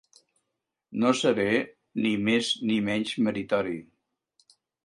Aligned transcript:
No 1.03 1.11
seré 1.19 1.45
ni 2.05 2.15
més 2.31 2.51
ni 2.71 2.81
menys 2.89 3.15
meritori 3.29 3.81